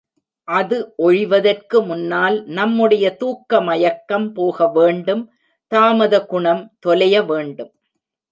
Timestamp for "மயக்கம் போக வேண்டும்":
3.61-5.23